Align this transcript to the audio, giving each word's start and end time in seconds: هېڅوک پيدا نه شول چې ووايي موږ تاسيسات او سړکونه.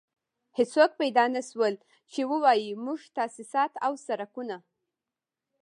هېڅوک 0.57 0.91
پيدا 1.01 1.25
نه 1.35 1.41
شول 1.49 1.73
چې 2.11 2.21
ووايي 2.31 2.71
موږ 2.85 2.99
تاسيسات 3.17 3.73
او 3.85 3.93
سړکونه. 4.07 4.57